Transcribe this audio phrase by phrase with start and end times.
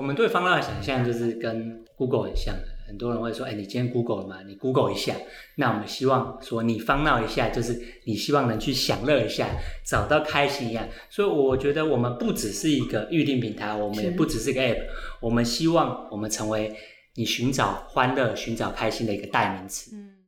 [0.00, 4.38] 我们对方闹的想象就是跟 Google 很像的，很多人会说，哎，你今天 Google 了吗？
[4.46, 5.14] 你 Google 一下。
[5.56, 9.46] 那我们希望说，你方闹一下，就是你希望能去享乐一下，
[9.84, 10.88] 找到开心一样。
[11.10, 14.86] 所以我觉得我们不只是一个预定平台，我们也不只是一个 App，
[15.20, 16.74] 我们希望我们成为
[17.16, 19.94] 你寻找欢乐、寻找开心的一个代名词。
[19.94, 20.19] 嗯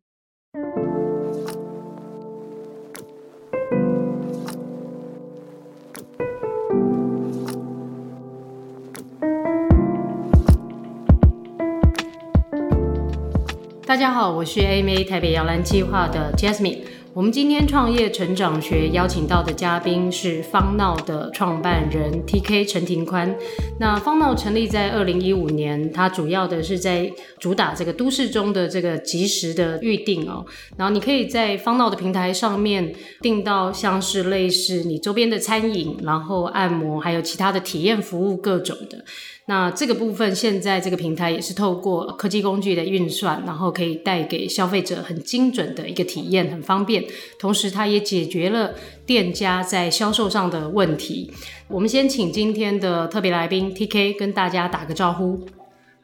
[13.93, 16.79] 大家好，我是 AMA 台北摇篮计划的 Jasmine。
[17.15, 23.37] 我们今天创业成长学邀请到的嘉宾是方闹的创办人 TK 陈庭宽。
[23.79, 30.43] 那方闹成立在二零一五年，它主要的是在主打这个都市中的这个即时的预订哦。
[30.79, 39.05] 然后你可以在方闹的平台上面订到像是类似你周边的餐饮，然后按摩，还有其他的体验服务各种的。
[39.47, 47.02] 那这个部分，现在这个平台也是透过科技工具的运算，然后可以带给消费者很精准的一个体验，很方便。
[47.39, 48.75] 同时，它也解决了
[49.07, 51.31] 店家在销售上的问题。
[51.69, 55.47] 我们先请今天的特别来宾 TK 跟大家打个招呼。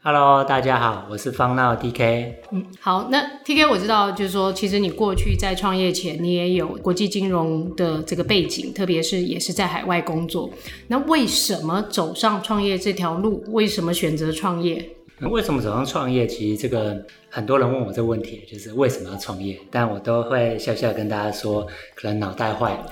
[0.01, 2.35] Hello，大家好，我是方闹 TK。
[2.53, 10.49] 嗯，好，那 TK 我知道，就是说，其实你过去在创业前，你也有国际金融的这个背景，特别是也是在海外工作。
[10.87, 13.43] 那为什么走上创业这条路？
[13.49, 14.89] 为什么选择创业？
[15.20, 16.27] 那为什么走上创业？
[16.27, 19.58] 其实这个很多人问我这个问题，就是为什么要创业？
[19.70, 22.86] 但我都会笑笑跟大家说，可能脑袋坏了。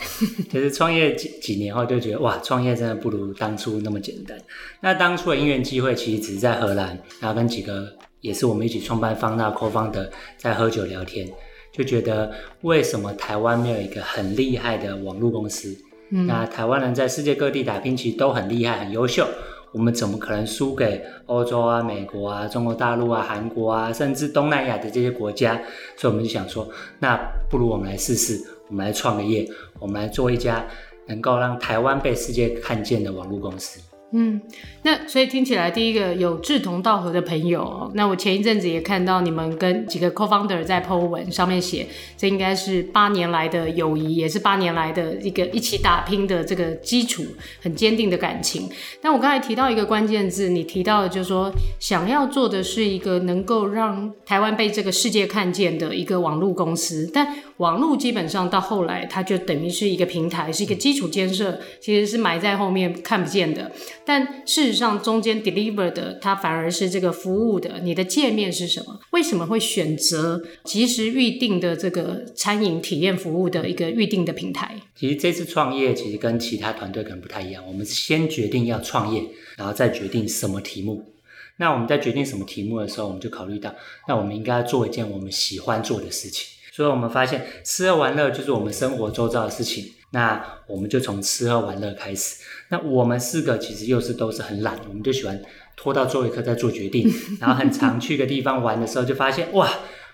[0.51, 4.37] 其 实创业几几年后就觉得，哇，创业真的不如当初那么简单。
[4.81, 7.87] 那当初的因缘机会，其实只是在荷兰，然后跟几个
[8.21, 11.29] 也是我们一起创办芳闹 co-founder 在喝酒聊天，
[11.73, 12.33] 就觉得
[12.63, 15.77] 为什么台湾没有一个很厉害的网络公司？
[16.11, 19.27] 嗯，那台湾人在世界各地打拼，其实都很厉害、很优秀。
[19.73, 25.61] 我们怎么可能输给欧洲啊、美国啊、中国大陆啊、韩国啊，甚至东南亚的这些国家？
[25.97, 27.17] 所以我们就想说，那
[27.51, 29.47] 不如我们来试试，我们来创个业，
[29.79, 30.65] 我们来做一家
[31.07, 33.81] 能够让台湾被世界看见的网络公司。
[34.13, 34.41] 嗯，
[34.83, 37.91] 那所以听起来，第一个有志同道合的朋友。
[37.95, 47.25] 那我前一阵子也看到你们跟几个 co-founder 在 po 文上面写，这应该是八年来的友谊，也是八年来的一个一起打拼的这个基础，
[47.61, 48.71] 很坚定的感情。
[49.03, 51.51] 那我刚才提到一个关键字，你提到的就是说，
[51.81, 63.73] 想要做的是一个能够让台湾被这个世界看见的一个网络公司，但网络基本上到后来，它就等于是一个平台，是一个基础建设，其实是埋在后面看不见的。
[64.07, 67.81] 但事实上，中间 deliver 的它反而是这个服务的。
[67.83, 69.01] 你的界面是什么？
[69.11, 74.81] 为什么会选择及时预定的这个餐饮体验服务的一个预定的平台？
[74.95, 77.67] 其实这次创业其实跟其他团队可能不太一样。
[77.67, 79.25] 我们先决定要创业，
[79.57, 81.13] 然后再决定什么题目。
[81.57, 83.75] 那我们在决定什么题目的时候，我们就考虑到，
[84.07, 86.47] 那我们应该要做一件我们喜欢做的事情。
[86.71, 89.91] 所以我们发现，吃喝玩乐就是我们生活周遭的事情。
[90.11, 92.43] 那我们就从吃喝玩乐开始。
[92.69, 95.41] 那我们四个其实又是都是很懒，我们就喜欢
[95.77, 97.09] 拖到最后一刻再做决定。
[97.41, 99.69] 然后很常去个地方玩的时候，就发现哇，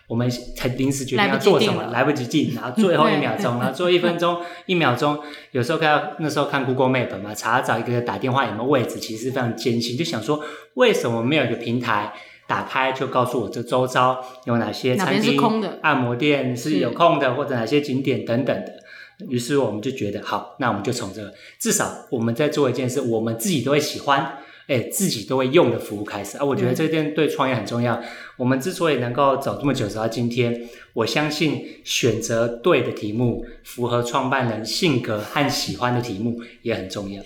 [0.09, 5.19] 我们才临时决定要做什么，来不及进，然后最后一秒钟， 然后最后一分钟、一秒钟，
[5.53, 9.97] 有时候看那时候看 Google Map 嘛，查找一个打电话有没有位置，其实非常艰辛。
[9.97, 10.45] 就想说，
[10.75, 12.13] 为什么没有一个平台
[12.47, 15.41] 打开就告诉我这周遭有哪些餐厅、
[15.81, 18.82] 按摩店是有空的，或者哪些景点等等的。
[19.29, 26.45] 于是我们就觉得好，那我们就从这个至少我们在做一件事，我们自己都会喜欢，哎，自己都会用的服务开始啊。
[26.45, 27.95] 我觉得这件对创业很重要。
[27.97, 28.05] 嗯。
[28.39, 37.23] 我们之所以能够走这么久走到今天，我相信选择对的题目，符合创办人性格和喜欢的题目也很重要。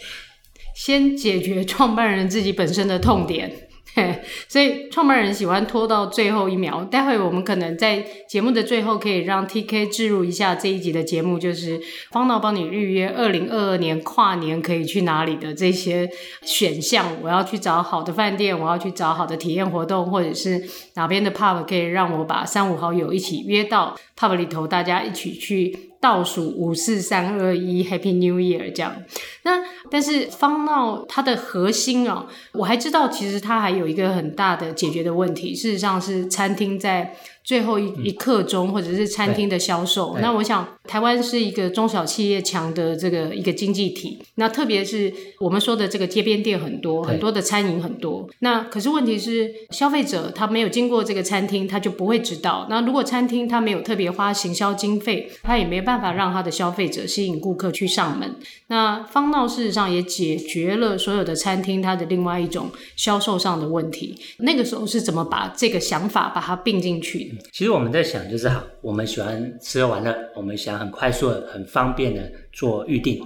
[0.74, 3.66] 先解决创办人自己本身的痛点。
[4.47, 6.84] 所以创办人喜欢拖到最后一秒。
[6.84, 11.80] 待会我们可能在节目的最后可以让 TK 置入一下这一集的节目，就是
[12.10, 16.08] 方闹帮你预约二零二二年跨年可以去哪里的这些
[16.42, 17.06] 选项。
[17.22, 20.62] 我要去找好的饭店，我要去找好的体验活动，或者是
[20.94, 25.93] 哪边的 pub 可以让我把三五好友一起约到 pub 里头，大家一起去。
[26.06, 28.73] 倒数五四三二一，Happy New Year！
[28.73, 28.94] 这样，
[29.43, 29.61] 那
[29.91, 40.19] 但是方闹它的核心哦，我还知道其实它还有一个很大的解决的问题，事实上是餐厅在最后一一刻钟，或者是餐厅的销售。
[40.20, 44.19] 那我想，台湾是一个中小企业强的这个一个经济体。
[44.34, 48.28] 那特别是我们说的这个街边店很多，很多的餐饮很多。
[48.40, 52.66] 那可是问题是，消费者他没有经过这个餐厅，他就不会知道。
[52.69, 58.34] 那如果餐厅他没有特别花行销经费，他也没办法让他的消费者吸引顾客去上门。
[58.66, 64.19] 那方闹事实上也解决了所有的餐厅它的另外一种销售上的问题。
[64.38, 67.44] 那个时候是怎么把这个想法把它并进去的？
[67.53, 73.21] 其实我们在想，就是好，我们喜欢吃喝玩乐，我们想很快速的、很方便的做预定。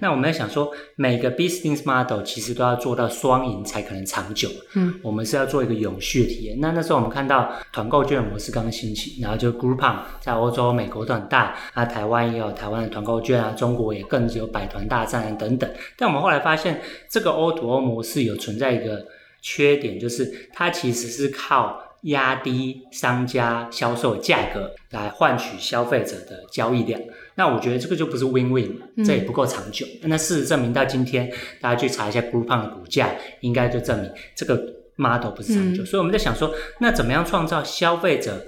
[0.00, 4.48] 那我们在想说，每个 business model 其实都要做到双赢才可能长久。
[4.74, 6.58] 嗯，我们是要做一个永续的体验。
[6.60, 15.70] 那那时候我们看到团购券模式刚刚兴起，然后就 Groupon 在欧洲、美国都很大，啊台湾也有台湾的团购券啊，中国也更有百团大战啊等等。
[15.96, 19.04] 但我们后来发现，这个 O2O 模式有存在一个
[19.42, 21.82] 缺点，就是它其实是靠。
[22.02, 27.00] 压低商家销售价格来换取消费者的交易量，
[27.34, 29.84] 那我觉得这个就不是 win-win，这也不够长久。
[30.02, 31.28] 嗯、那事实证明到今天，
[31.60, 33.10] 大家去查一下 Groupon 的股价，
[33.40, 34.56] 应该就证明这个
[34.96, 35.82] model 不是长久。
[35.82, 38.46] 嗯、所以我们在想说，那怎么样创造消费者、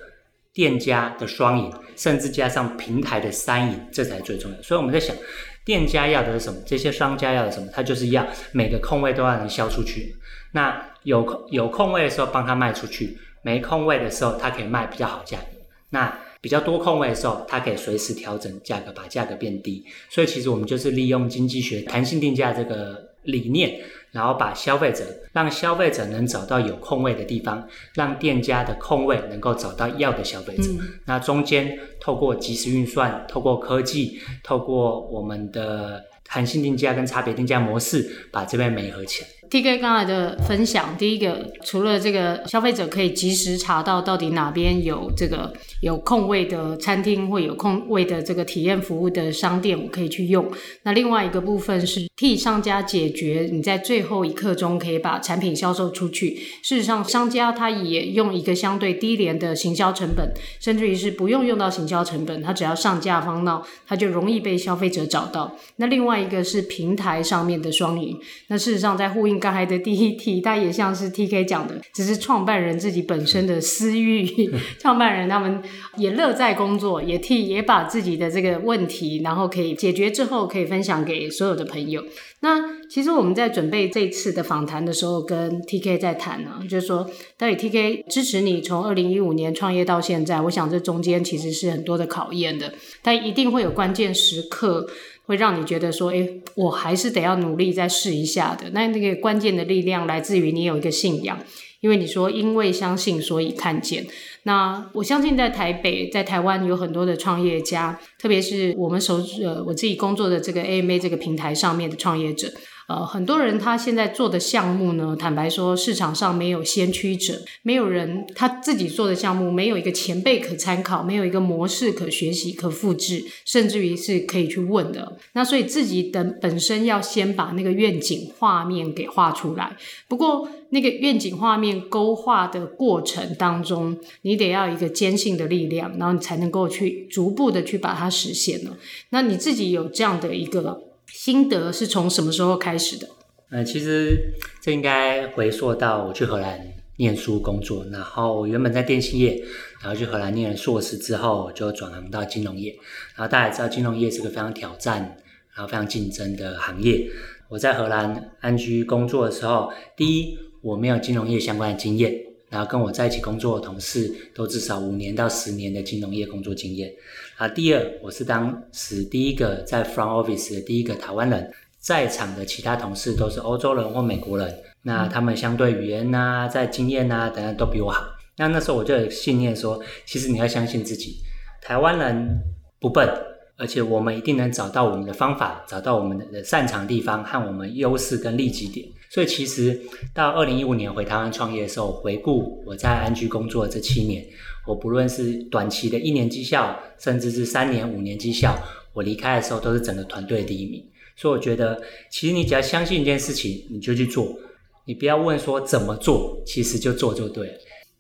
[0.53, 4.63] 店家的双赢，甚至加上平台的三赢，这才最重要。
[4.63, 5.17] 所以我们在想，
[5.65, 6.61] 店家要的是什么？
[6.65, 7.67] 这些商家要的什么？
[7.73, 10.15] 他就是要每个空位都要能销出去。
[10.53, 13.19] 那有空有空位的时候，帮他卖出去。
[13.43, 15.59] 没空位的时候，它可以卖比较好价格；
[15.91, 19.85] 那比较多空位的时候，它可以随时调整价格，把价格变低。
[20.09, 23.81] 所以其实我们就是利用经济学弹性定价这个理念，
[24.13, 30.71] 然后把消费者让消费者能找到有空位的地方，让店家的空位能够找到要的消费者。
[30.71, 39.29] 嗯、那中间透过即时运算，透过科技，透过我们的弹性定价跟差别定价模式，把这边媒合起来。
[39.51, 45.51] TK 刚才的分享，第一个除了这个消费者可以及时查到到底哪边有这个
[45.81, 50.47] 有空位的餐厅或有空位的这个体验服务的商店，我可以去用。
[50.83, 56.37] 那另外一个部分是替商家解决你在最后一刻钟可以把产品销售出去。
[56.63, 60.31] 事实上，商家他也用一个相对低廉的行销成本，
[60.61, 65.57] 甚至于是不用用到行销成本，他只要上架方闹，他就容易被消费者找到。
[65.77, 68.21] 那另外一个是平台上面的双赢。
[68.49, 69.38] 那事实上在呼应。
[69.39, 74.27] 刚才的第一题，它也像是 TK 讲的，只是创办人自己本身的私欲。
[74.81, 75.63] 创办人他们
[75.97, 82.05] 也乐在工作，也替也把自己的这个问题，然后可以解决之后，可以分享给所有的朋友。
[82.41, 94.87] 那其实我们在准备这次的访谈的时候，跟 TK 在谈呢，就是说到底 TK 支持你从二零一五年创业到现在，我想这中间其实是很多的考验的，但一定会有关键时刻。
[95.29, 98.71] 会让你觉得说，诶，我还是得要努力再试一下的。
[98.71, 101.39] 那那个关键的力量来自于你有一个信仰，
[101.81, 104.07] 因为你说因为相信所以看见。
[104.45, 112.51] 那我相信在台北、在台湾有很多的创业家，特别是我们手呃我自己工作的这个 AMA 这个平台上面的创业者。
[112.89, 125.19] 呃，很多人他现在做的项目呢，坦白说，市场上没有先驱者，没有人他自己做的项目没有一个前辈可参考，没有一个模式可学习、可复制，甚至于是可以去问的。
[125.35, 129.77] 那所以自己的本身要先把那个愿景画面给画出来。
[130.09, 138.79] 不过那个愿景画面勾画的过程当中，你得要一个坚信的力量，然后你才能够去逐步的去把它实现了。
[139.11, 140.88] 那你自己有这样的一个。
[141.13, 143.09] 心得是从什么时候开始的？
[143.51, 146.61] 呃，其实这应该回溯到我去荷兰
[146.97, 149.43] 念书工作，然后我原本在电信业，
[149.81, 152.73] 然后去荷兰念了硕士之后，就转行到金融业。
[153.15, 155.17] 然后大家也知道，金融业是个非常挑战，
[155.55, 157.09] 然后非常竞争的行业。
[157.49, 162.15] 我在荷兰安居工作的时候，第一，我没有金融业相关的经验。
[162.51, 166.91] 然后跟我在一起工作的同事都至少五年到十年的金融业工作经验。
[167.39, 174.53] 啊，第二，我是当时第一个在 front office 的第一个台湾人，在场的其他同事都是欧洲人或美国人，
[174.83, 178.05] 那他们相对语言呐、在经验呐等等都比我好。
[178.39, 181.21] 那那时候我就有信念说，其实你要相信自己，
[181.63, 182.41] 台湾人
[182.81, 183.09] 不笨，
[183.57, 188.85] 而且我们一定能找到我们的方法，找到我们的擅长的地方和我们优势跟利基点。
[189.11, 189.81] 所以其实
[190.13, 194.23] 到二零一五年回台湾创业的时候，回顾我在安居工作的这七年，
[194.67, 198.59] 我不论是短期的一年绩效，甚至是三年、五年绩效，
[198.93, 200.85] 我离开的时候都是整个团队第一名。
[201.17, 204.39] 所以我觉得，其实你只要相信一件事情，你就去做，
[204.85, 207.55] 你不要问说怎么做，其实就做就对了。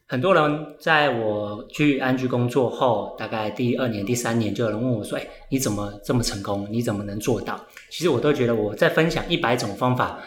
[0.06, 6.68] 很多人在我去安居工作后，大概第二年、第三年，就有人问我说：“哎，你怎么这么成功？
[6.70, 7.58] 你怎么能做到？”
[7.90, 10.22] 其实我都觉得我在分享一百种方法。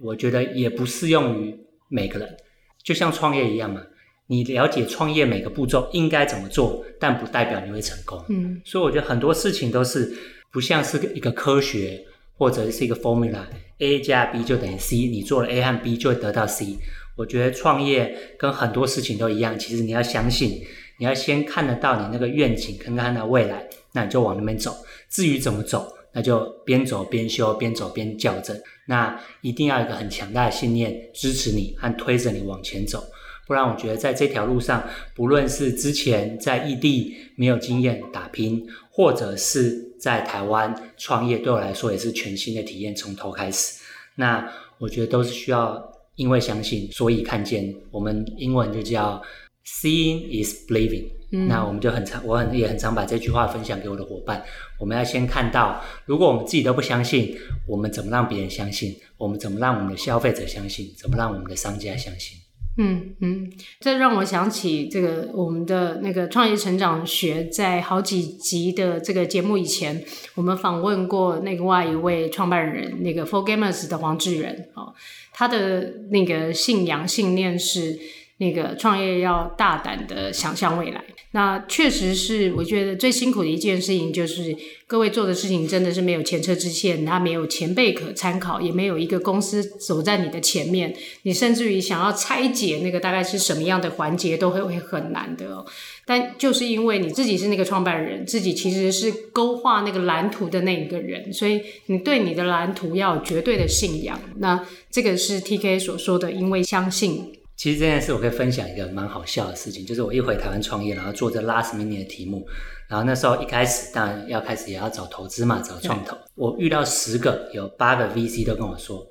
[0.00, 1.56] 我觉得也不适用于
[1.88, 2.36] 每个人，
[2.82, 3.82] 就像创业一样嘛。
[4.26, 8.24] 你了解创业每个步骤应该怎么做，但不代表你会成功。
[8.28, 10.16] 嗯，所以我觉得很多事情都是
[10.52, 12.04] 不像是一个科学，
[12.38, 16.76] 或者是一个 formula，A 加 B 就等于 C，你做了 A 和 B 就会得到 C。
[17.16, 20.62] 我觉得创业跟很多事情都一样，其实你要相信，
[20.98, 24.72] 你要先看得到你那个愿景，看看那未来，那你就往那边走。
[25.10, 28.58] 至于怎么走，那就边走边修，边走边校正。
[28.86, 33.02] 那一定要有一个很强大的信念支持你和推着你往前走。
[33.46, 43.80] 不然，我觉得在这条路上，不论是之前在异地没有经验打拼，或者是在台湾创业，对我来说也是全新的体验，从头开始。
[44.14, 45.88] 那我觉得都是需要。
[46.16, 47.74] 因为相信，所以看见。
[47.90, 49.22] 我们英文就叫
[49.64, 51.08] “Seeing is believing”。
[51.32, 54.42] 嗯，那我们就很常，我很也很常把这句话分享给我的伙伴。
[54.78, 58.96] 我们要先看到，如果我们自己都不相信，我们怎么让别人相信？
[59.16, 60.92] 我们怎么让我们的消费者相信？
[60.96, 62.38] 怎么让我们的商家相信？
[62.78, 70.02] 嗯嗯，这让我想起这个我们的那个创业成长学，在好几集的这个节目以前，
[70.36, 74.94] 我们访问过另外一位创办人，那个 For Gamers 的黄志仁哦。
[75.32, 77.98] 他的那个信仰信念是，
[78.40, 81.04] 那个创业要大胆的想象未来。
[81.32, 84.56] 那确实是，我觉得最辛苦的一件事情就是，
[84.88, 90.92] 各位做的事情真的是没有前车之鉴，他没有前辈可参考，也没有一个公司走在你的前面，
[91.22, 95.64] 你甚至于想要拆解那个大概是什么样的环节，都会会很难的哦。
[96.04, 104.20] 但就是因为你自己是那个创办人，自己其实是勾画那个蓝图的那一个人，所以你对你的蓝图要有绝对的信仰。
[104.38, 107.34] 那这个是 TK 所说的，因为相信。
[107.60, 112.48] 其实这件事我可以分享一个蛮好笑的事情，就是我一回台湾创业，然后做这 last minute 的题目，
[112.88, 116.16] 然后那时候一开始当然要开始也要找投资嘛，找创投。
[116.36, 119.06] 我遇到十个，有八个 VC 都跟我说。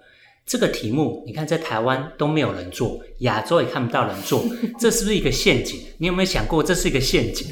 [0.47, 4.43] 这个题目，你看在台湾都没有人做，亚洲也看不到人做，
[4.79, 5.79] 这是不是一个陷阱？
[5.99, 7.45] 你有没有想过这是一个陷阱？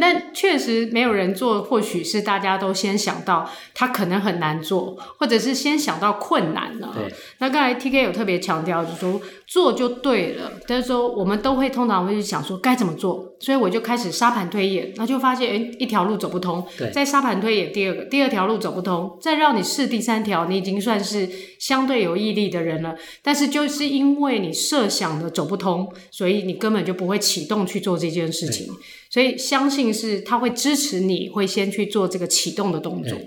[0.00, 6.92] 但确实没有人做，或许是大家都先想到他可能很难做，或者是先想到困难了。
[6.94, 7.12] 对。
[7.38, 10.52] 那刚才 TK 有特别强调，就说做就对了。
[10.66, 16.66] 但是说我们都会通常会去想说该怎么做，所以我就开始沙盘推演，那就发现诶一条路走不通。
[16.76, 16.90] 对。
[16.90, 21.28] 再沙盘推演第二个，第二条路走不通，再让你试第三条，你已经算是
[21.58, 22.94] 相对有毅力的人了。
[23.22, 28.66] 但是就是因为你设想的走不通，所以你根本就不会启动去做这件事情。
[29.10, 33.18] 所以相信是他会支持你，会先去做这个启动的动作。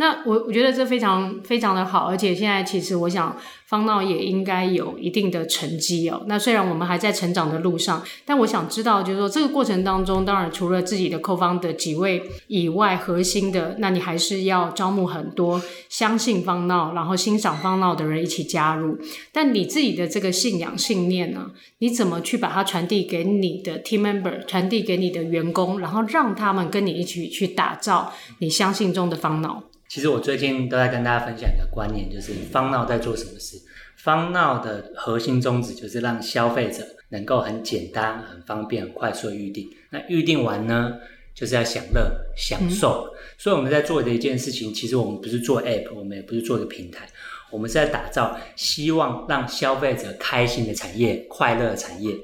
[0.00, 3.36] 那我我觉得这非常非常的好，而且现在其实我想。
[3.70, 6.24] 方闹也应该有一定的成绩哦。
[6.26, 18.98] 那虽然我们还在成长的路上，但我想知道，就是说这个过程当中，当然除了自己的 co-founder 的几位以外，核心的，那你还是要招募很多相信方闹，然后欣赏方闹的人一起加入。
[19.30, 29.62] 但你自己的这个信仰信念呢，你怎么去把它传递给你的 team member，传递给你的员工，然后让他们跟你一起去打造你相信中的方闹？
[29.90, 33.60] 其实我最近都在跟大家分享一个观念，就是方闹在做什么事。
[33.96, 39.68] 方闹的核心宗旨就是让消费者能够很简单、很方便、很快速的预定。
[39.90, 40.92] 那预定完呢，
[41.34, 43.12] 就是要享乐、享受。
[43.12, 43.18] 嗯。
[43.36, 47.08] 所以我们在做的一件事情，其实我们不是做 App，我们也不是做一个平台，
[47.50, 52.14] 我们是在打造希望让消费者开心的产业、快乐的产业。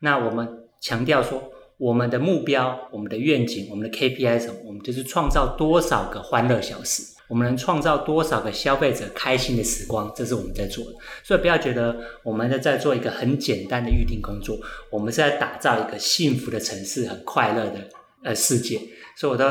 [0.00, 0.46] 那我们
[0.78, 1.50] 强调说。
[1.80, 4.54] 我们的目标、我们的愿景、我们的 KPI 什么？
[4.66, 10.92] 我们就是创造多少个欢乐小时，我们能创造多少个消费者开心的时光，这是我们在做的。
[11.24, 14.60] 所以不要觉得我们在在做一个很简单的预定工作，
[14.90, 17.88] 我们是在打造一个幸福的城市、很快乐的
[18.24, 18.78] 呃世界。
[19.16, 19.44] 所以我都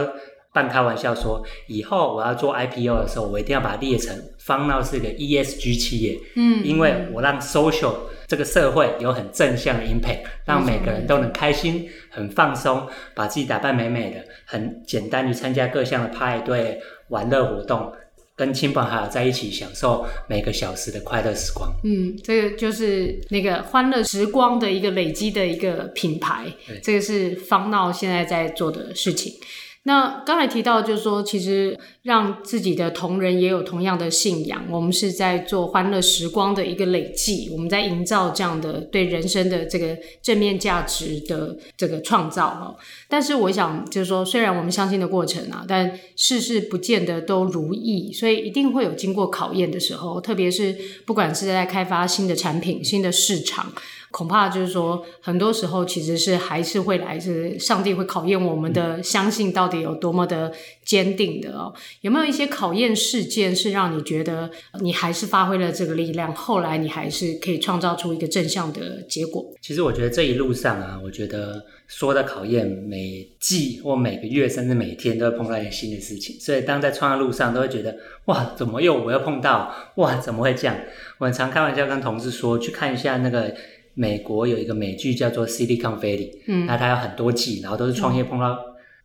[0.54, 7.94] 半开玩笑说，以后我要做 IPO 的时候，我一定要把它列成方闹是一个 ESG 企业，嗯，因为我让 social。
[8.30, 17.92] 这个社会有很正向的 impact，让每个人都能开心、很放松，把自己打扮美美的，很简单去参加各项的派对、玩乐活动，
[18.36, 21.74] 跟亲朋好友在一起享受每个小时的快乐时光。
[21.84, 26.46] 嗯，这个就是那个欢乐时光的一个累积的一个品牌。
[26.68, 29.34] 对，这个是方闹现在在做的事情。
[29.84, 42.76] 那刚才提到，就是说，其实让自己的同仁也有同样的信仰，我们是在做欢乐时光的一个累计，我们在营造这样的对人生的这个正面价值的这个创造哈。
[43.08, 50.76] 但是我想，就是说，虽然我们相信的过程啊，但事事不见得都如意，所以一定会有经过考验的时候，特别是
[51.08, 53.72] 不管是在开发新的产品、新的市场。
[54.12, 60.52] 恐怕就是说，很多时候其实是还是会来自上帝会考验我们的相信到底有多么的
[60.84, 61.74] 坚定的哦。
[62.02, 64.50] 有没有一些考验事件是让你觉得
[64.82, 69.46] 你还是发挥了这个力量，后来你还是可以创造出一个正向的结果？
[69.62, 80.76] 其实我觉得这一路上啊，我觉得说的考验，每季或每个月甚至每天都会碰到一些新的事情，所以当在创业路上都会觉得哇，怎么又我又碰到哇，怎么会这样？
[81.20, 83.54] 我很常开玩笑跟同事说，去看一下那个
[84.00, 88.58] 美国有一个美剧叫做《Silicon Valley》，嗯，那它有很多季，然后都是创业碰到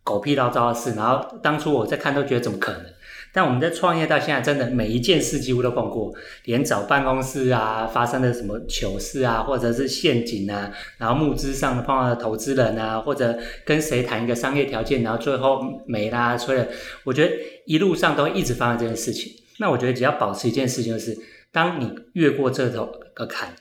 [0.05, 2.85] 狗屁倒灶的事，然后当初我在看都觉得怎么可能？
[3.33, 6.13] 但我们在创业到现在，真的每一件事几乎都碰过，
[6.45, 16.59] 连找办公室啊发生的什么糗事啊，或者是陷阱啊，然后募资上碰到的投资人啊，或者跟谁谈一个商业条件，然后最后没啦，所以
[17.03, 17.35] 我觉得
[17.65, 19.33] 一路上都会一直发生这件事情。
[19.59, 21.17] 那我觉得只要保持一件事情，就是
[21.51, 23.53] 当你越过这头个坎，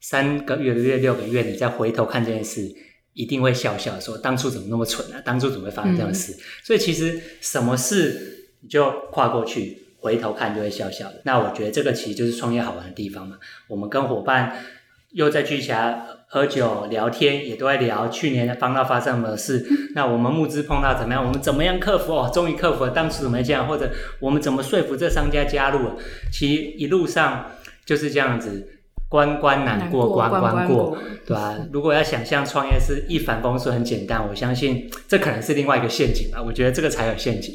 [0.00, 2.70] 三个月、六个月，你再回头看这件事，
[3.12, 5.20] 一定会笑笑说当初怎么那么蠢啊？
[5.24, 6.32] 当初怎么会发生这样的事？
[6.32, 8.68] 嗯、所以其实什么事你？
[8.68, 11.22] 就跨过去，回头看就会笑笑的。
[11.24, 13.36] 那我觉得这个其实就是创业好玩的地方嘛。
[13.68, 14.56] 我们跟伙伴
[15.12, 19.64] 又在聚起来喝酒聊天，也都在聊去年的方闹发生什么事。
[19.94, 21.24] 那我们募资碰到怎么样？
[21.24, 22.12] 我们怎么样克服？
[22.12, 23.68] 哦，终于克服了，当初怎么这样？
[23.68, 23.88] 或者
[24.20, 25.92] 我们怎么说服这商家加入？
[26.32, 27.52] 其实一路上
[27.84, 28.75] 就是这样子，
[29.08, 31.56] 关关难过关关过，对吧、啊？
[31.72, 36.42] 如果要想象创业是一帆风顺很简单，我相信 这可能是另外一个陷阱吧。
[36.42, 37.54] 我觉得这个才有陷阱。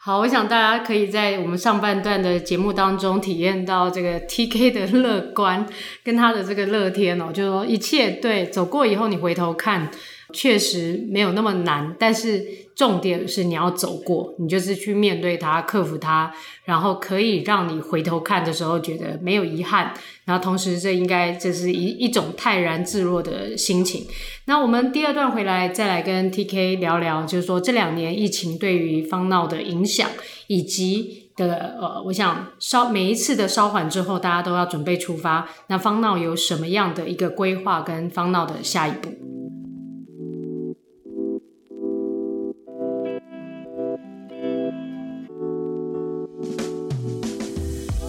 [0.00, 5.66] 好，我想大家可以在我们上半段的节目当中体验到这个 TK 的乐观
[6.04, 9.90] 跟他的这个乐天哦，就是说一切对走过以后，你回头看。
[10.32, 12.44] 确实没有那么难，但是
[12.74, 16.32] 重点是你要走过，你就是去面对它、克服它，
[16.64, 19.94] 然后可以让你回头看的时候觉得没有遗憾。
[20.26, 24.06] 然后同时，这应该这是一一种泰然自若的心情。
[24.44, 30.10] 那我们第二段回来再来跟 TK 聊聊，就是说这两年疫情对于方闹的影响，
[30.46, 35.48] 以及的呃，我想稍每一次的稍缓之后，大家都要准备出发。
[35.68, 39.08] 那方闹有什么样的一个规划跟方闹的下一步？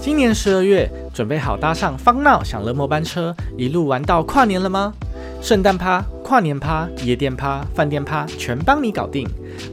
[0.01, 4.94] 今年十二月，准备好搭上方闹享乐末班车，一路玩到跨年了吗？
[5.41, 9.27] 圣诞趴、跨年趴、夜店趴、饭店趴，全帮你搞定。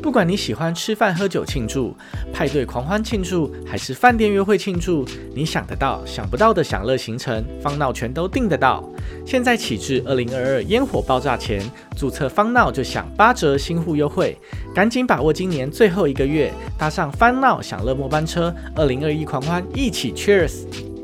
[0.06, 1.92] 不管你喜欢吃饭喝酒庆祝、
[2.32, 8.88] 派对狂欢庆祝，还是饭店约会庆祝，你想得到、想不到的享乐行程，方闹全都订得到。
[9.26, 11.60] 现在起至二零二二烟火爆炸前，
[11.96, 14.38] 注册方闹就享八折新户优惠，
[14.72, 20.95] 赶紧把握今年最后一个月，搭上方闹享乐末班车，二零二一狂欢一起 Cheers！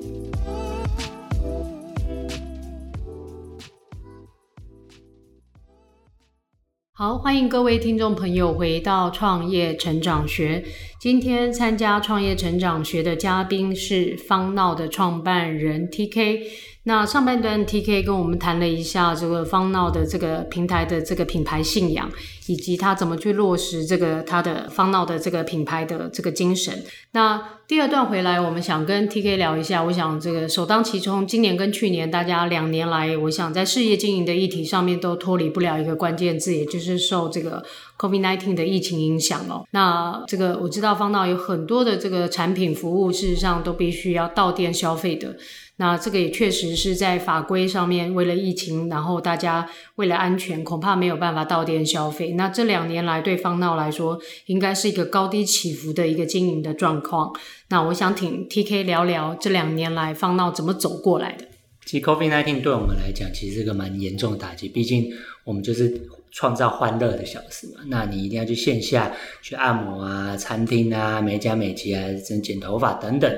[7.03, 10.63] 好，欢迎各位听众朋友回到创业成长学。
[11.01, 16.43] 今天参加创业成长学的嘉宾是方闹的创办人 TK。
[16.85, 22.11] 那上半段 TK 跟我们谈了一下这个方闹的这个平台的这个品牌信仰，
[22.49, 26.83] 以及他怎么去落实这个他的方闹的这个品牌的这个精神。
[27.13, 29.85] 那第二段回来，我们想跟 TK 聊一下。
[29.85, 37.65] 我想这个首当其冲，今年跟去年大家两年来，我想在事业经营的议题上面都脱离不了一个关键字，也就是受这个
[37.97, 39.65] COVID-19 的疫情影响哦。
[39.71, 45.37] 那这个我知道方闹有很多的这个产品服务，事实上都必须要到店消费的。
[45.77, 52.33] 那这个也确实是在法规上面，为了疫情，然后大家为了安全，恐怕没有办法到店消费。
[52.33, 57.33] 那这两年来，对方闹来说，应该是一个高低起伏的一个经营的状况。
[57.71, 61.47] 那我想请 TK 聊聊这两年来方闹怎么走过来的。
[61.85, 64.69] 其实 COVID-19 对我们来讲，其实是个蛮严重的打击。
[64.69, 65.11] 毕竟
[65.43, 67.81] 我们就是创造欢乐的小事嘛。
[67.89, 69.11] 那你一定要去线下
[69.43, 73.29] 去按摩啊、餐厅啊、美甲美睫啊、剪剪头发等等。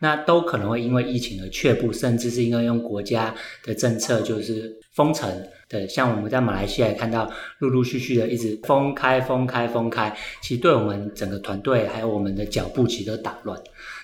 [0.00, 5.30] 那都可能会因为疫情而却步，甚至是因为用国家的政策就是封城
[5.68, 13.58] 的，像我们在马来西亚看到陆陆续续的一直封开、封开、封开，其实对我们整个团队还有我们的脚步其实都打乱。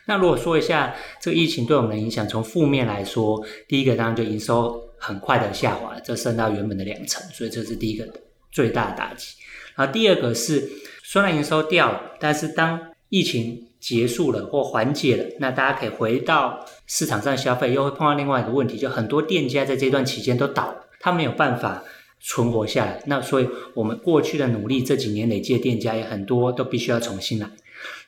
[0.07, 8.09] 那如果说一下这个疫情对我们的影响，从负面来说，第一个当然就营收很快的下滑，这剩到原本的两成，所以这是第一个
[8.51, 9.37] 最大的打击。
[9.77, 10.69] 然后第二个是
[11.03, 21.83] 虽然营收掉了，但是当疫情结束了或缓解了，那大家可以回到市场上消费，又会碰到另外一个问题，就很多店家在这段期间都倒了，他没有办法
[22.21, 23.03] 存活下来。
[23.07, 27.49] 那所以我们过去的努力，这几年累积的店家也很多都必须要重新来。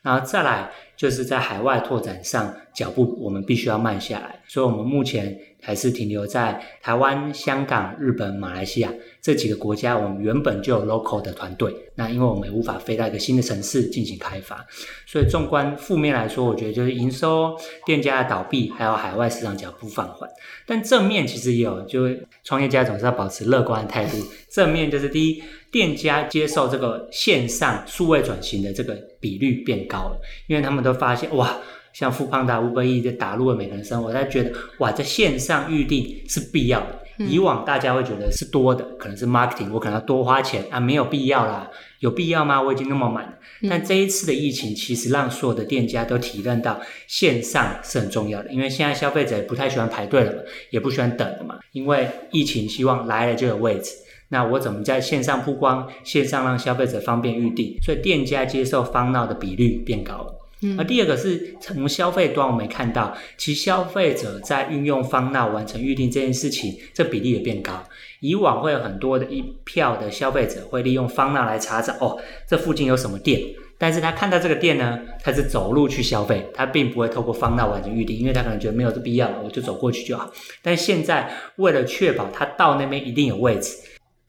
[0.02, 4.42] 然后再来就是在海外拓展上脚步，我们必须要慢下来。
[4.46, 9.96] 所以，我们目前还是停留在台湾、香港、日本、马来西亚这几个国家。
[9.96, 14.66] 我们原本就有 local 的团队，那因为我们无法飞到一个新的城市进行开发，
[15.06, 20.28] 所以纵观负面来说，我觉得就是营收、店家的倒闭，还有海外市场脚步放缓。
[20.66, 22.08] 但正面其实也有，就
[22.42, 24.18] 创业家总是要保持乐观的态度。
[24.50, 25.42] 正面就是第一。
[25.72, 31.56] 店家接受这个线上数位转型的这个比率变高了，因为他们都发现哇，
[31.92, 36.98] 像 foodpanda、Uber Eats 在打入了每个人生活，他觉得哇，在线上预定是必要的。
[37.18, 41.70] 以往大家会觉得是多的，可能是 marketing，我可能要多花钱啊，没有必要啦。
[42.00, 42.60] 有必要吗？
[42.60, 43.34] 我已经那么满了。
[43.68, 50.38] 但这一次的疫情，其实让所有的店家都体认到线上是很重要的，因为现在消费者也不太喜欢排队了嘛，
[50.70, 53.92] 也不喜欢等了嘛，因为疫情希望来了就有位置。
[54.30, 60.41] 那我怎么在线上曝光，线上让消费者方便预定，所以店家接受 FunNow 的比率变高了。
[60.62, 67.82] 嗯，而第二个是从消费端我们看到，其实消费者在运用 FunNow 完成预订这件事情，这比例也变高。
[68.20, 72.16] 以往会有很多的一票的消费者会利用 FunNow 来查找，哦，
[72.48, 73.40] 这附近有什么店，
[73.76, 80.30] 但是他看到这个店呢，他是走路去消费，他并不会透过 FunNow 完成预订，因为他可能觉得没有这必要了，我就走过去就好。
[80.62, 83.76] 但现在为了确保他到那边一定有位置。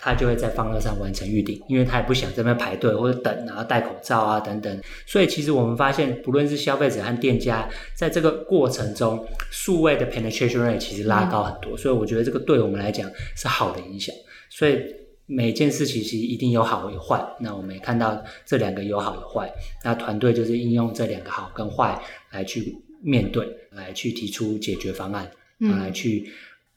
[0.03, 4.81] 他就会在 FunNow 上完成预定，因为他也不想在那边排队或者等，然后戴口罩啊等等。
[5.05, 11.77] 所以其实我们发现，不论是消费者和店家，在这个过程中，数位的 penetration rate 其实拉高很多。
[11.77, 14.13] 所以我觉得这个对我们来讲是好的影响。
[14.49, 14.77] 所以
[15.25, 17.25] 每件事情其实一定有好有坏。
[17.39, 19.49] 那我们也看到这两个有好有坏。
[19.85, 21.97] 那团队就是应用这两个好跟坏
[22.31, 26.29] 来去面对，来去提出解决方案，嗯，来去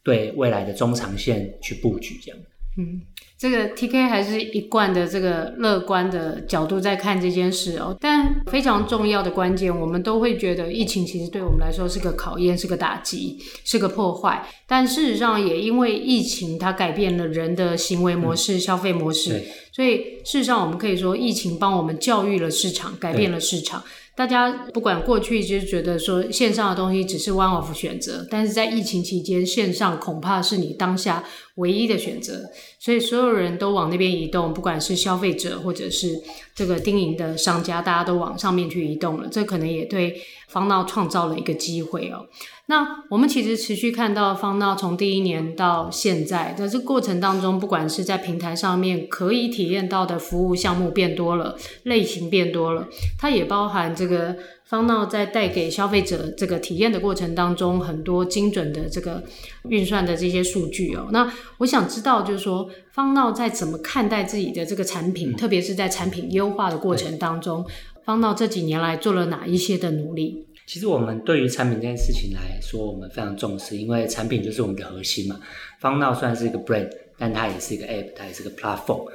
[0.04, 2.38] 对未来的中长线去布局这样。
[2.78, 3.00] 嗯，
[3.38, 7.94] 这个 TK 还是一贯的这个乐观的角度在看这件事哦。
[8.00, 14.48] 但非常重要的关键，我们都会觉得疫情其实对我们来说是个考验，是个打击，是个破坏。
[14.66, 19.42] 但事实上，也因为疫情，它改变了人的行为模式、嗯、消费模式。
[19.70, 23.82] 所以事实上，我们可以说，疫情帮我们教育了市场，改变了市场。
[24.14, 31.22] 大家不管过去就是觉得说线上的东西只是 one off 选择，但是在疫情期间，线上恐怕是你当下
[31.56, 32.48] 唯一的选择。
[32.78, 36.22] 所以所有人都往那边移动，不管是消费者或者是
[36.54, 39.28] 这个经营的商家，大家都往上面去移动了。
[39.30, 42.26] 这可能也对 FunNow 创造了一个机会哦。
[42.68, 52.88] 那我们其实持续看到 FunNow 从第一年到现在，在这过程当中，不管是在平台上面可以体验到的服务项目变多了，类型变多了，
[53.18, 54.36] 它也包含这个
[54.68, 59.22] FunNow 在带给消费者这个体验的过程当中，很多精准的这个
[59.68, 61.06] 运算的这些数据哦。
[61.12, 67.64] 那我想知道，就是说 FunNow 在怎么看待自己的这个产品，嗯、特别是在产品优化的过程当中
[68.04, 70.44] ，FunNow 这几年来做了哪一些的努力？
[70.66, 75.38] 其实我们对于产品这件事情来说，我们非常重视，因为产品就是我们的核心嘛。
[75.80, 79.06] FunNow 虽然是一个 brand，但它也是一个 app，它也是个 platform。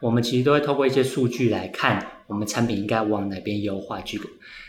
[0.00, 4.20] 我们其实都会透过一些数据来看，我们产品应该往哪边优化去。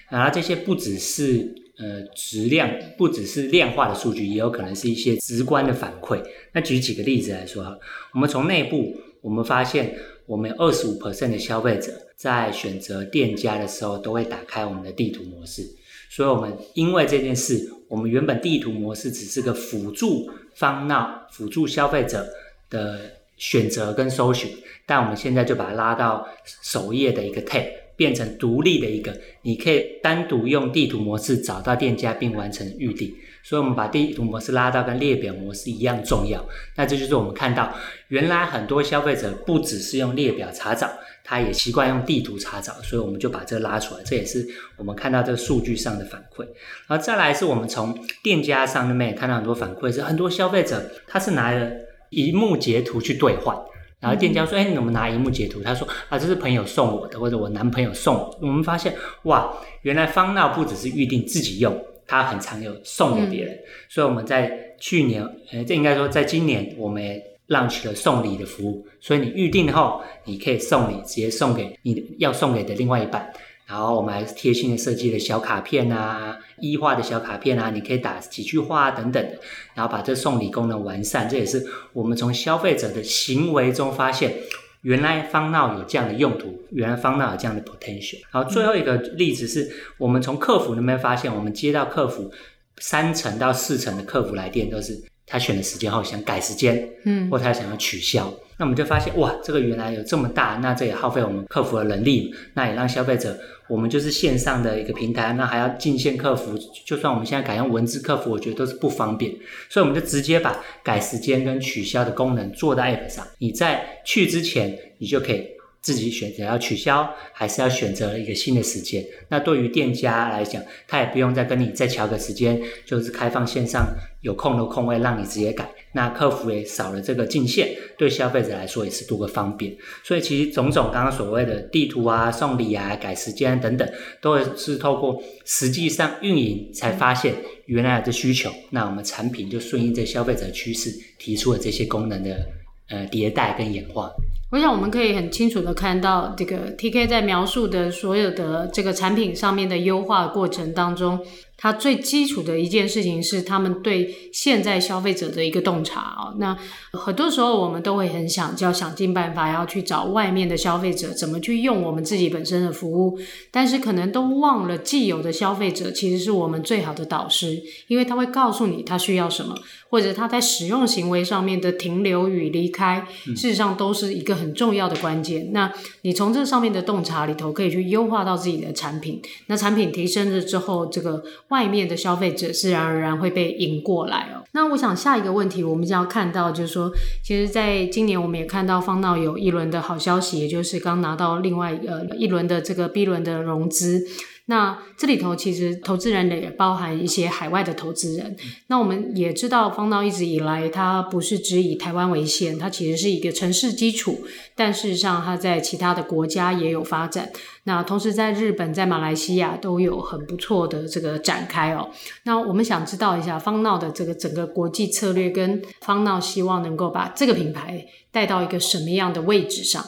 [0.09, 6.21] 然后这些不只是呃质量，不只是量化的数据，也有可能是一些直观的反馈。
[6.53, 7.77] 那举几个例子来说哈，
[8.13, 9.95] 我们从内部我们发现，
[10.25, 15.63] 我们二十五 percent 的消费者在选择店家的时候，都会打开我们的地图模式。
[16.09, 22.27] 所以，我们因为这件事，我们原本地图模式只是个辅助方闹、辅助消费者
[22.69, 22.99] 的
[23.37, 24.51] 选择跟搜寻，
[24.87, 26.27] 但我们现在就把它拉到
[26.63, 27.63] 首页的一个 tab，
[27.99, 33.13] 变成独立的一个，你可以单独用地图模式找到店家并完成预订。
[33.43, 36.45] 所以，我们把地图模式拉到跟列表模式一样重要。
[36.77, 37.75] 那这就是我们看到，
[38.07, 40.89] 原来很多消费者不只是用列表查找。
[41.21, 46.43] 他也习惯用地图查找，所以我们就把这拉出来，这也是我们看到这个数据上的反馈。
[46.87, 51.69] 然后再来是我们从店家上面也看到很多反馈，是很多消费者他是拿了
[52.09, 53.55] 一幕截图去兑换，
[53.99, 63.53] 然后店家说：“哎，你怎么拿荧幕截图？”他说：“啊，这是朋友送我的，或者我男朋友送我。”我们发现哇，原来 FunNow 不只是预定自己用，他很常有送给别人。
[63.53, 67.23] 嗯、所以我们在去年，呃，这应该说在今年，我们也。
[67.49, 73.27] launch 了送礼的服务，所以你预定后，你可以送礼，直接送给你要送给的另外一半。
[73.69, 79.37] 然后我们还贴心的设计了小卡片啊一画的小卡片啊，你可以打几句话等等的，
[79.75, 81.29] 然后把这送礼功能完善。
[81.29, 84.33] 这也是我们从消费者的行为中发现，
[84.81, 88.19] 原来 FunNow 有这样的用途，原来 FunNow 有这样的 potential。
[88.31, 92.31] 然后最后一个例子是我们从客服那边发现，我们接到客服
[92.79, 94.99] 三成到四成的客服来电都是。
[95.31, 109.33] 他选了时间后想改时间，嗯，或他想要取消，那我们就发现哇，这个原来有这么大，那这也耗费我们客服的能力，那也让消费者，我们就是线上的一个平台，那还要进线客服，就算我们现在改用文字客服，我觉得都是不方便，
[109.69, 115.47] 所以我们就直接把改时间跟取消的功能做到 App 上，你在去之前，你就可以。
[115.81, 119.01] 自己选择要取消，还是要选择一个新的时间。
[119.29, 123.87] 那对于店家来讲，他也不用再跟你再调个时间，就是开放线上
[124.19, 125.65] 有空的空位让你直接改。
[125.93, 129.75] 那客服也少了这个进线，对消费者来说也是多个方便。
[130.03, 133.89] 所以其实种种刚刚所谓的地图啊、送礼啊、改时间等等，
[134.21, 137.33] 都是透过实际上运营才发现
[137.65, 138.51] 原来的需求。
[138.69, 142.45] 那我们产品就顺应这消费者趋势，提出了这些功能的
[142.89, 144.11] 呃迭代跟演化。
[144.51, 151.19] 我想我们可以很清楚的看到，这个 TK 在描述的所有的这个产品上面的优化过程当中。
[151.61, 156.33] 它最基础的一件事情是，他们对现在消费者的一个洞察啊。
[156.37, 156.57] 那
[156.93, 163.19] 很多时候我们都会很想，就要想尽办法要去找外面的消费者怎么去用我们自己本身的服务，
[163.51, 169.53] 但是可能都忘了既有的消费者其实是我们最好的导师，因为他会告诉你他需要什么，
[169.89, 175.49] 或者他在使用行为上面的停留与离开，事实上都是一个很重要的关键。
[175.51, 175.71] 那
[176.03, 179.21] 你从这上面的洞察里头，可以去优化到自己的产品。
[179.47, 181.23] 那产品提升了之后，这个。
[181.49, 184.45] 外面的消费者自然而然会被引过来哦。
[184.51, 186.91] 那我想下一个问题，我们就要看到，就是说，
[187.23, 194.05] 其实在今年我们也看到方闹有一轮的好消息，也就是刚拿到另外呃一轮的这个 B 轮的融资。
[194.49, 198.35] 那这里头其实投资人也包含一些海外的投资人。
[198.65, 207.29] 那我们也知道，方闹一直以来它不是只以台湾为先，它其实是一个城市基础，但事实上它在其他的国家也有发展。
[207.65, 211.91] 那同时在日本、在马来西亚都有很不错的这个展开哦。
[212.23, 219.85] 那我们想知道一下方闹的这个整个国际策略，跟方闹希望能够把这个品牌带到一个什么样的位置上？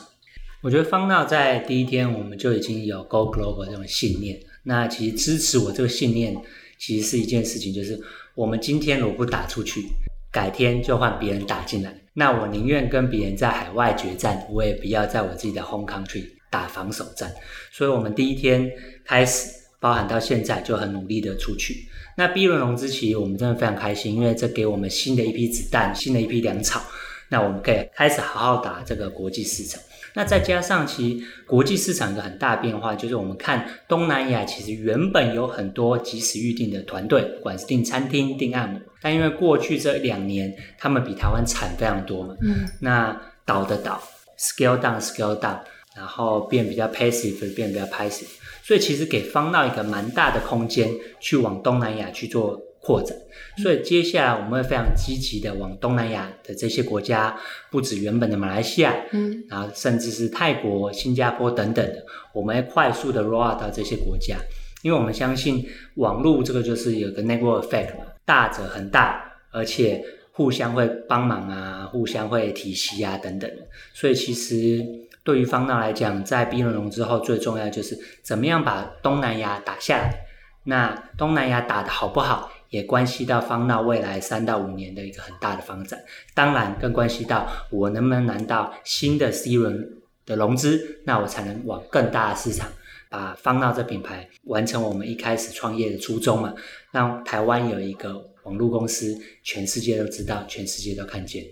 [0.62, 4.39] 我觉得方闹在第一天我们就已经有 Go Global 这种信念。
[4.63, 6.36] 那其实支持我这个信念，
[6.78, 8.00] 其实是一件事情，就是
[8.36, 9.86] 我们今天如果不打出去，
[10.32, 11.95] 改天就换别人打进来。
[12.13, 17.34] 那我宁愿跟别人在海外决战，我也不要在我自己的 home country 打防守战。
[17.71, 18.69] 所以，我们第一天
[19.06, 21.88] 开始，包含到现在，就很努力的出去。
[22.17, 26.84] 那 B 轮融资期，我们真的非常开心，因为这给我们新的一批子弹，新的一批粮草。
[27.30, 29.82] 那我们可以开始好好打这个国际市场。
[30.13, 44.02] 那再加上，其实国际市场有个很大变化，就是我们看东南亚，其实原本有很多即时预订的团队，不管是订餐厅、订按摩，但因为过去这两年他们比台湾惨非常多嘛，嗯，那倒的倒
[44.38, 45.60] ，scale down，scale down，
[45.95, 48.28] 然后变比较 passive，变比较 passive，
[48.63, 52.60] 所以其实给方闹一个蛮大的空间去往东南亚去做。
[52.82, 53.15] 扩展，
[53.58, 57.39] 所以接下来我们会非常积极的往东南亚的这些国家，
[57.70, 64.36] 不止原本的马来西亚，嗯，然后甚至是泰国、新加坡等等的，我们会快速的 roll out 到这些国家，
[64.82, 65.63] 因为我们相信
[65.96, 73.58] 网络这个就是有个 network effect 嘛，大者很大，而且互相会帮忙啊，互相会体系啊等等的，
[73.94, 74.84] 所以其实
[75.24, 80.26] 对于方闹来讲，在 B 轮融之后，最重要就是怎么样把东南亚打下来，
[80.63, 82.52] 那东南亚打的好不好？
[82.72, 86.00] 也关系到方闹未来三到五年的一个很大的发展，
[86.34, 92.70] 当然更关系到我能不能拿到新的 C 轮的融资，那我才能往更大的市场
[93.10, 96.56] 把方闹这品牌完成我们一开始创业的初衷嘛，
[96.92, 101.44] 让台湾有一个网络公司，全世界都知道，全世界都看见。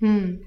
[0.00, 0.40] 嗯，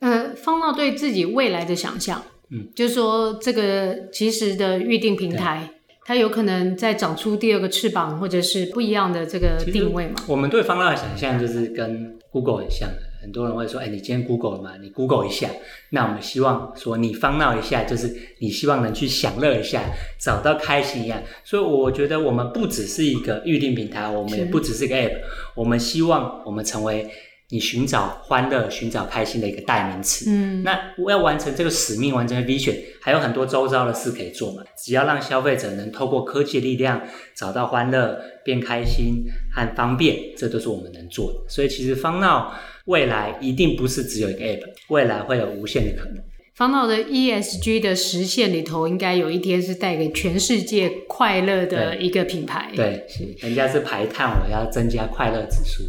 [0.00, 5.71] 呃，方闹对自己未来的想象，嗯，就是说这个即时的预定平台。
[6.04, 10.16] 它有可能再长出第二个翅膀，或者是不一样的这个定位嘛？
[10.26, 12.98] 我们对方闹的想象就是跟 Google 很像的。
[13.22, 14.72] 很多人会说：“哎，你今天 Google 了吗？
[14.80, 15.48] 你 Google 一下。”
[15.90, 19.84] 那我们希望说你方闹一下，就是你希望能去享乐一下，
[20.18, 21.22] 找到开心一样。
[21.44, 25.20] 所以我觉得我们不只是一个预定平台，我们也不只是一个 App，
[25.54, 27.08] 我们希望我们成为。
[27.52, 30.24] 你寻找欢乐、寻找开心的一个代名词。
[30.30, 34.62] 嗯，那我要完成这个使命，完成 vision，还有很多周遭的事可以做嘛。
[34.74, 37.02] 只要让消费者能透过科技的力量
[37.36, 41.40] 找到欢乐、变开心和方便，这都是我们能做的。
[41.46, 42.54] 所以，其实方闹
[42.86, 46.24] 未来一定不是只有一个 app，未来会有无限的可能。
[46.62, 52.70] 方闹的 ESG 的实现里头，应该有一天是带给全世界快乐的一个品牌。
[52.76, 55.82] 对，是人家是排碳，我要增加快乐指数。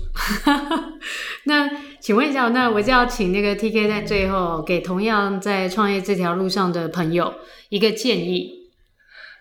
[1.46, 7.32] 那请问一下，那我就要请那个 TK 在最后给同样在创业这条路上的朋友
[7.70, 8.72] 一个建议。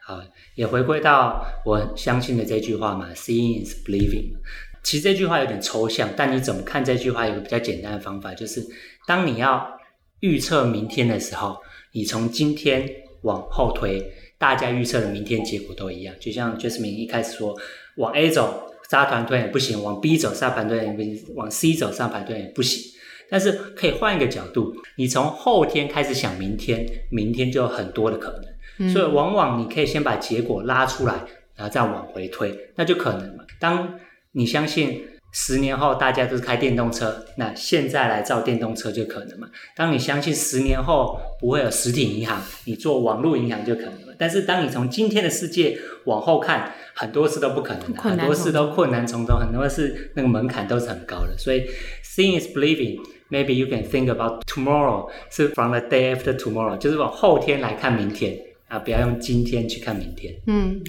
[0.05, 0.21] 好，
[0.55, 4.35] 也回归到我相信的这句话嘛，Seeing is believing。
[4.83, 7.27] 其实这句话有点抽象，但你怎么看这句话？
[7.27, 8.63] 有个比较简单的方法，就是
[9.07, 9.79] 当你要
[10.23, 11.57] 预测明天的时候，
[11.93, 12.89] 你从今天
[13.23, 14.01] 往后推，
[14.39, 16.15] 大家预测的明天结果都一样。
[16.21, 17.57] 就像 Jasmine 一开始说，
[17.97, 22.93] 往 A 走沙团推也不行，往 B 走沙盘推也不行，往 C 走沙盘推也不行。
[23.29, 28.45] 但是可以换一个角度，你从后天开始想明天，明天就有很多的可能。
[28.79, 31.15] 嗯、所以往往你可以先把结果拉出来，
[31.57, 33.45] 然后再往回推，那就可能嘛。
[33.59, 33.99] 当
[34.33, 35.03] 你相信
[35.33, 39.49] 十年后大家都是开电动车，那现在来造电动车就可能嘛。
[39.75, 44.15] 当你相信十年后不会有实体银行，你做网络银行就可能了。
[44.19, 51.37] 但是当你从今天的世界往后看，很多事都不可能的，很多事都困难重重，很多事那个门槛都是很高的。
[51.39, 51.65] 所以
[52.05, 53.01] seeing is believing。
[53.31, 60.35] Maybe you can think about tomorrow，是 from the day after tomorrow，就是往后天来看明天啊，不要用今天去看明天。
[60.47, 60.83] 嗯。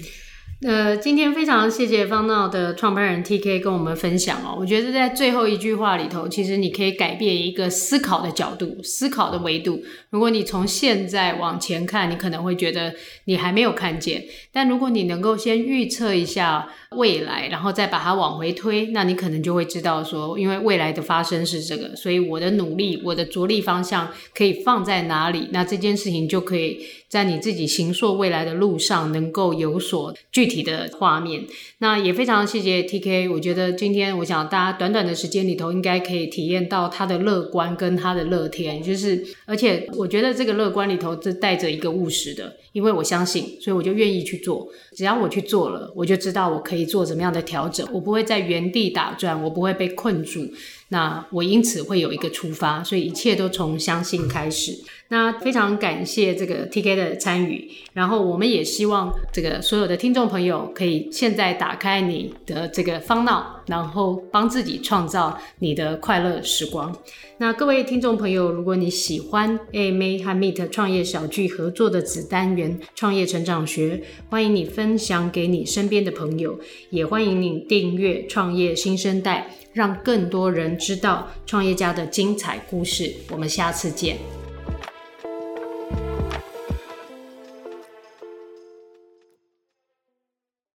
[0.62, 4.56] 呃，今天非常谢谢方闹的创办人 TK 跟我们分享哦。
[4.58, 9.82] 我觉得在最后一句话里头，其实你可以改变一个思考的角度、思考的维度。
[10.08, 25.48] 如果你从现在往前看，你可能会觉得你还没有看见；但如果你能够先预测一下未来，然后再把它往回推，那你可能就会知道说，因为未来的发生是这个，所以我的努力、我的着力方向可以放在哪里？
[25.52, 30.64] 那这件事情就可以在你自己行塑未来的路上能够有所具具体。
[30.64, 31.44] 的画面，
[31.80, 33.30] 那也非常谢谢 TK。
[33.30, 44.66] 我觉得今天我想大家短短的时间里头，应该可以体验到他的乐观跟他的乐天，就是而且我觉得这个乐观里头是带着一个务实的，因为我相信，所以我就愿意去做。
[44.96, 50.48] 只要我去做了，我就知道我可以做怎么样的调整，我不会在原地打转，我不会被困住。
[50.88, 54.72] 那我因此会有一个出发，所以一切都从相信开始。
[55.08, 66.94] 那非常感谢这个 TK 的参与，然后我们也希望这个所有的听众朋友可以现在打开你的这个方脑然后帮自己创造你的快乐时光。
[67.38, 76.58] 那各位听众朋友，如果你喜欢 AMA 和 Meet 创业小聚合作的子单元创业成长学，欢迎你分享给你身边的朋友，
[76.90, 83.12] 也欢迎你订阅创业新生代，让更多人知道创业家的精彩故事。
[83.30, 84.43] 我们下次见。